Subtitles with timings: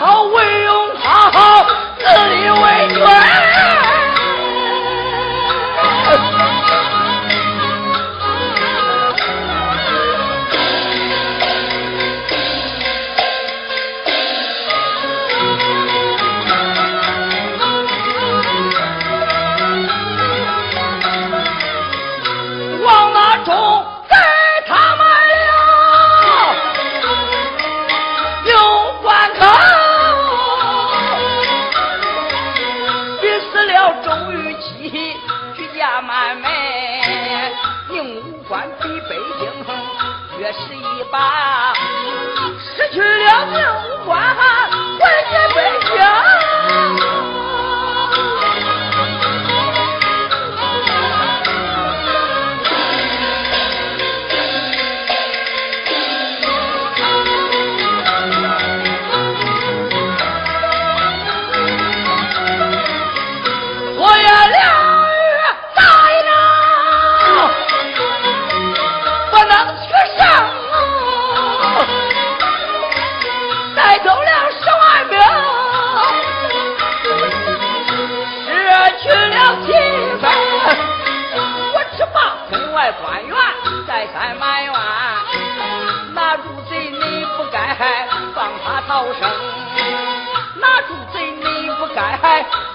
[0.00, 0.57] Oh.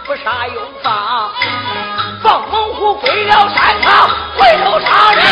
[0.06, 1.32] 不杀又放，
[2.22, 5.24] 放猛虎归了山场，回头杀人。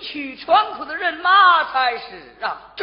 [0.00, 2.74] 去窗口的人马才是啊！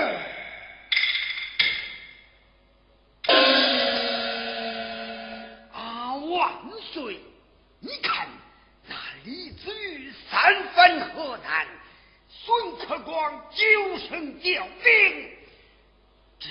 [5.73, 6.53] 啊，万
[6.93, 7.19] 岁！
[7.79, 8.27] 你看
[8.87, 11.67] 那李子玉三番河南，
[12.29, 15.29] 孙克光九声调兵，
[16.39, 16.49] 这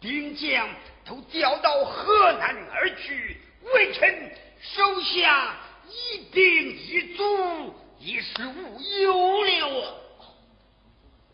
[0.00, 0.68] 兵将
[1.04, 3.40] 都调到河南而去，
[3.74, 5.56] 微臣手下
[5.88, 9.94] 一兵一卒，已是无忧了。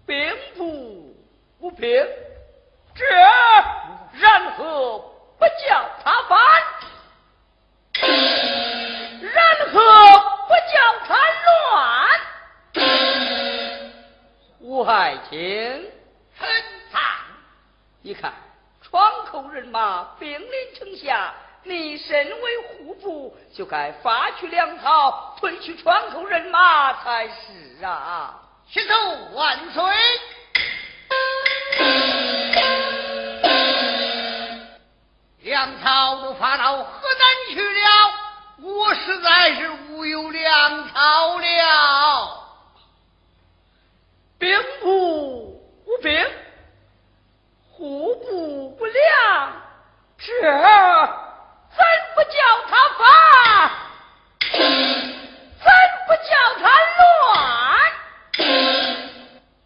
[0.04, 1.14] 兵不
[1.60, 1.88] 不平，
[2.92, 3.04] 这
[4.18, 4.98] 然何
[5.38, 6.38] 不叫他反？
[9.22, 9.32] 然
[9.72, 9.78] 何
[10.48, 11.14] 不叫他
[11.46, 12.20] 乱？
[14.58, 15.38] 吴爱卿，
[16.36, 16.48] 很
[16.90, 17.00] 惨！
[18.02, 18.34] 你看，
[18.82, 21.32] 窗口人马兵临城下，
[21.66, 28.40] 你身为户部，就该发去粮草，退去窗口人马才是啊！
[28.68, 28.94] 许奏
[29.32, 29.84] 万岁！
[35.40, 38.12] 粮草都发到河南去了，
[38.62, 42.46] 我实在是无有粮草了。
[44.38, 46.26] 兵部无兵，
[47.72, 49.52] 户部不良，
[50.18, 50.32] 这
[51.76, 53.70] 怎不叫他反？
[54.50, 55.70] 怎
[56.06, 56.30] 不叫
[56.60, 56.64] 他
[56.98, 57.36] 乱？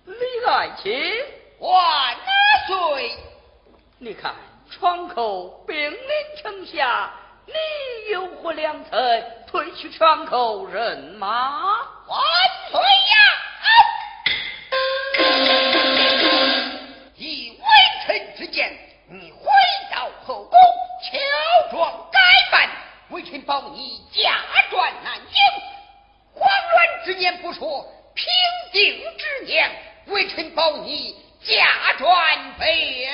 [0.05, 0.49] 李爱
[0.83, 0.91] 卿，
[1.59, 2.17] 万
[2.67, 2.77] 岁！
[3.99, 4.35] 你看
[4.71, 5.99] 窗口兵临
[6.43, 7.11] 城下，
[7.47, 7.55] 你
[8.13, 11.79] 有何良策退去窗口人马？
[12.07, 12.21] 万
[12.71, 13.17] 岁呀！
[17.17, 17.65] 以微
[18.07, 18.71] 臣之见，
[19.09, 19.51] 你回
[19.91, 20.59] 到后宫，
[21.03, 21.19] 乔
[21.71, 22.21] 装改
[22.53, 22.69] 扮，
[23.09, 25.41] 微臣保你假传南京。
[26.35, 28.27] 慌乱之年不说，平
[28.71, 29.71] 定之年，
[30.09, 33.09] 微臣保你假传北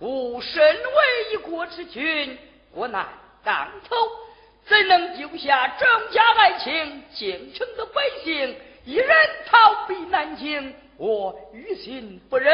[0.00, 2.38] 吾身为一国之君，
[2.72, 3.06] 国难
[3.44, 3.96] 当头，
[4.66, 9.08] 怎能丢下郑家爱卿、京城的百姓一人
[9.46, 10.74] 逃避南京？
[10.96, 12.52] 我于心不忍，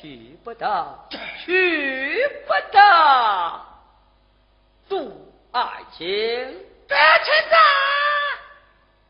[0.00, 1.08] 去不得，
[1.44, 3.60] 去不得。
[4.88, 5.62] 杜爱
[5.96, 6.06] 卿，
[6.88, 7.56] 这臣在。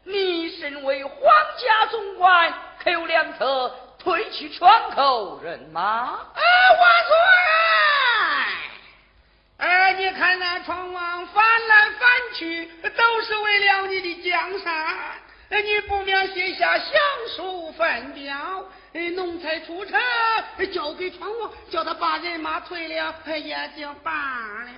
[0.05, 1.21] 你身为皇
[1.59, 5.83] 家总管，可有良策退去窗口人马？
[5.83, 7.15] 啊，万岁！
[9.59, 14.87] 哎，你看那窗王翻来翻去，都是为了你的江山。
[15.49, 16.89] 你不免写下降
[17.87, 18.65] 书分表，
[19.15, 19.97] 奴才出城，
[20.73, 24.11] 交给窗王，叫他把人马退了，也就罢
[24.65, 24.71] 了。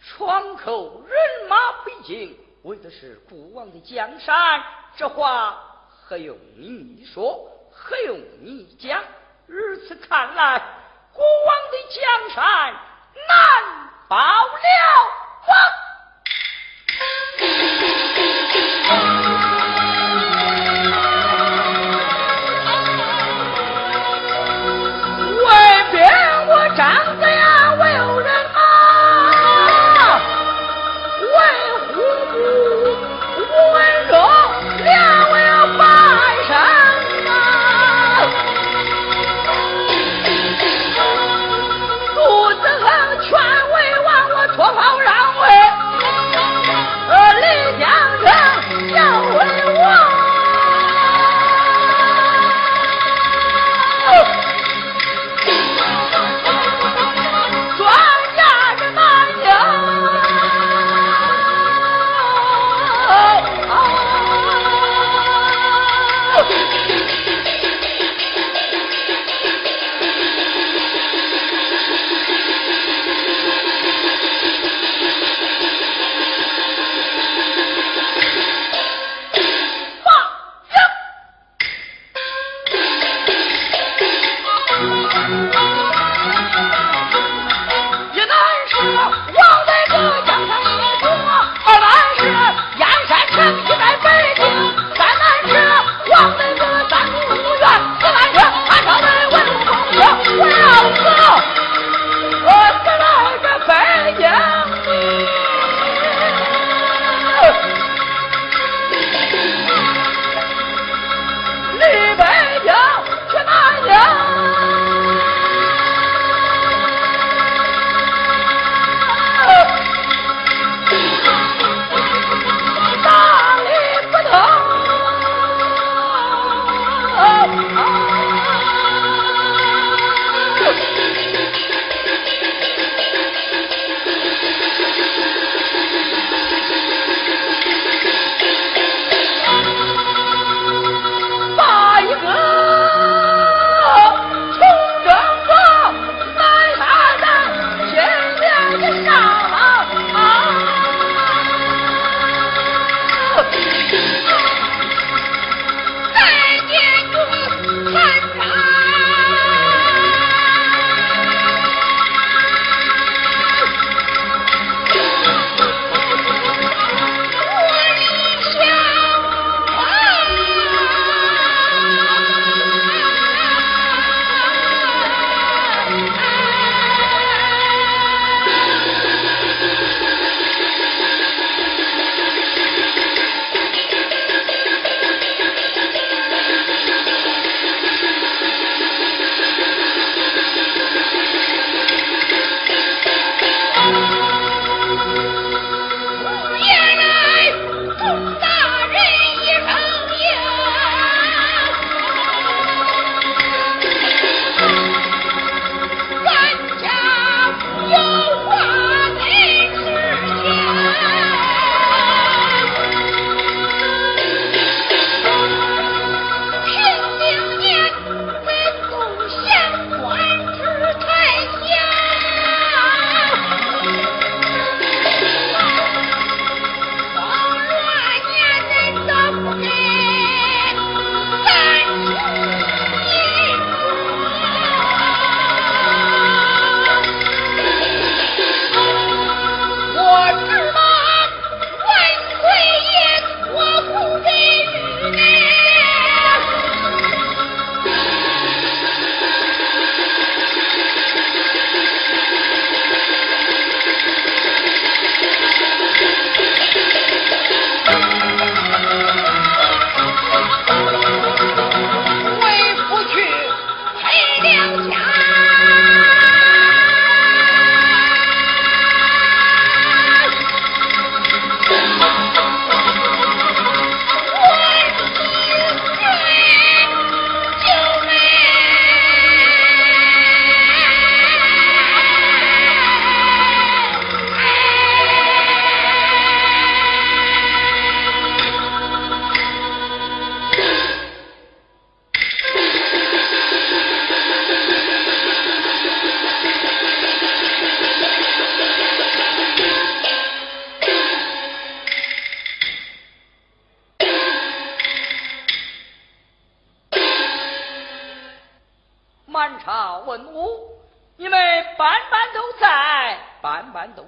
[0.00, 4.62] 窗口人马北京，为的是孤王的江山，
[4.96, 7.50] 这话何用你说？
[7.72, 9.02] 何用你讲？
[9.48, 10.62] 如此看来，
[11.12, 12.72] 孤王的江山
[13.26, 15.83] 难保了为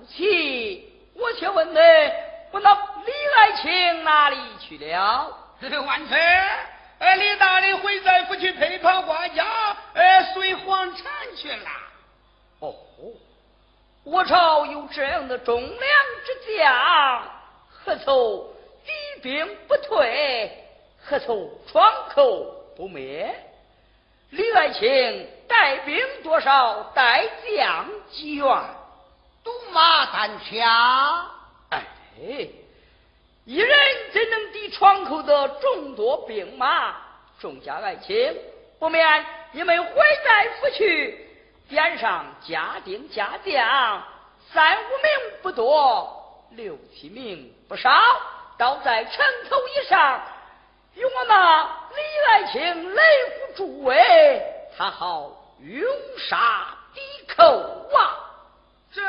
[0.07, 0.93] 班班都齐。
[1.15, 1.79] 我却问你，
[2.53, 2.73] 我那
[3.05, 5.37] 李爱卿哪里去了？
[5.87, 6.19] 万岁！
[6.99, 9.45] 哎，李大人回在府去陪跑花家，
[9.95, 11.05] 哎，随皇产
[11.37, 11.71] 去了。
[12.61, 12.75] 哦，
[14.05, 15.71] 我朝有这样的忠良
[16.25, 17.23] 之将，
[17.69, 20.51] 何愁敌兵不退？
[21.03, 23.35] 何愁窗口不灭？
[24.31, 26.83] 李爱卿带兵多少？
[26.95, 28.47] 带将几员？
[29.47, 31.31] 赌马单枪。
[31.71, 31.85] 哎，
[33.45, 33.79] 一人
[34.13, 36.97] 怎能抵窗口的众多兵马？
[37.39, 38.37] 众家爱卿，
[38.81, 39.93] 不免你们回
[40.25, 41.29] 在府去，
[41.69, 44.03] 点上加丁加将，
[44.53, 47.89] 三五名不多，六七名不少，
[48.59, 50.21] 倒在城头以上。
[50.97, 51.63] 用我那
[51.95, 54.43] 李爱卿雷府诸位，
[54.77, 55.31] 他好
[55.61, 55.87] 勇
[56.29, 57.01] 杀抵
[57.37, 57.45] 寇
[57.95, 58.26] 啊！
[58.97, 59.03] 这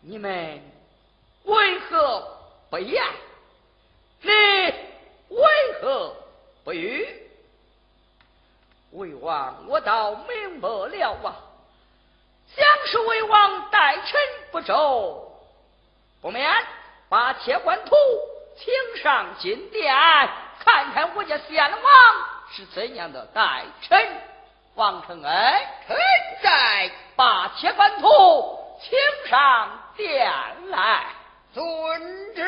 [0.00, 0.62] 你们
[1.42, 2.24] 为何
[2.70, 3.02] 不言？
[4.20, 5.46] 你为
[5.80, 6.14] 何
[6.62, 7.04] 不语？
[8.92, 11.34] 魏王，我倒明白了啊！
[12.54, 14.20] 想是魏王待臣
[14.52, 15.32] 不周。
[16.22, 16.48] 不免
[17.08, 17.96] 把切官图
[18.56, 19.92] 请上金殿，
[20.60, 21.82] 看看我家先王
[22.52, 24.33] 是怎样的待臣。
[24.76, 25.52] 王承恩，
[25.86, 25.96] 臣
[26.42, 28.98] 在，把切官图请
[29.30, 30.28] 上殿
[30.70, 31.06] 来。
[31.52, 31.64] 遵
[32.34, 32.42] 旨。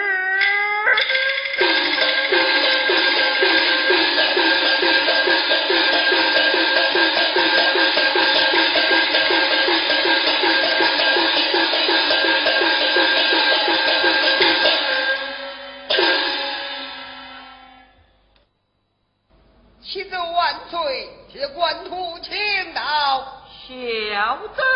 [24.55, 24.76] 走。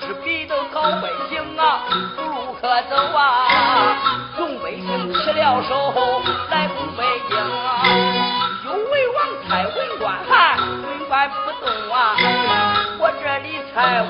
[0.00, 1.84] 是逼得老百姓啊
[2.16, 3.96] 无路可走啊，
[4.36, 5.92] 众百姓吃了手
[6.50, 7.82] 来攻北京啊。
[8.64, 9.16] 有为王
[9.48, 10.06] 蔡文官，
[10.82, 12.16] 文官不动啊，
[12.98, 14.04] 我这里才。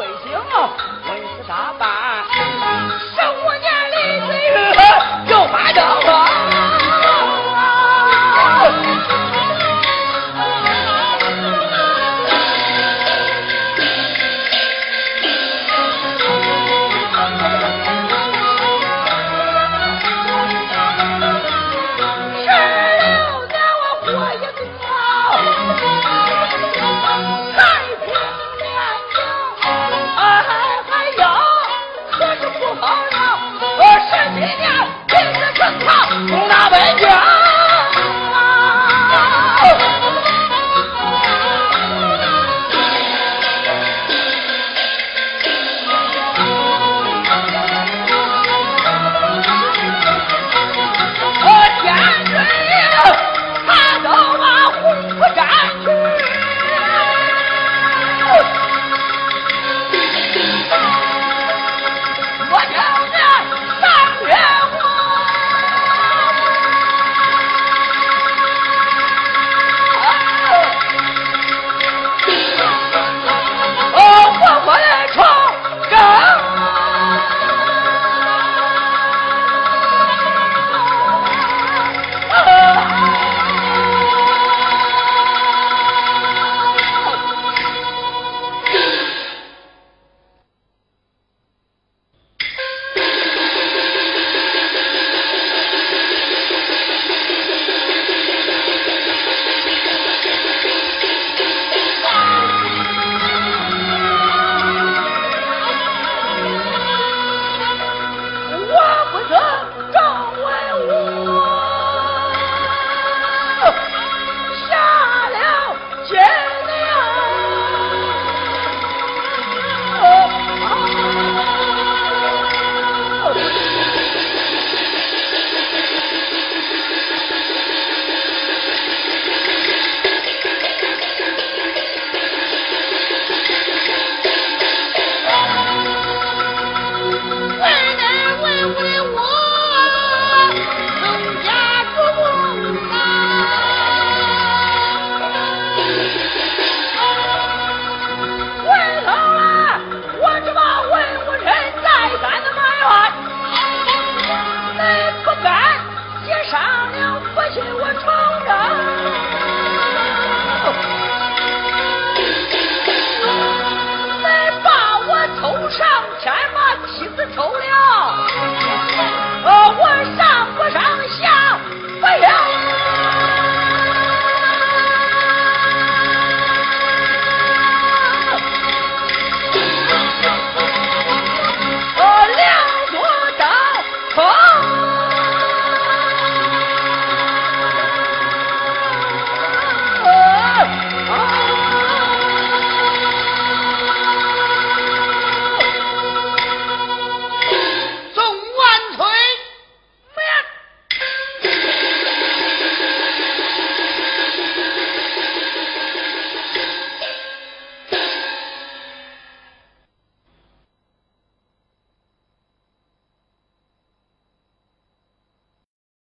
[0.00, 0.72] 腿行啊
[1.04, 2.39] 我是打靶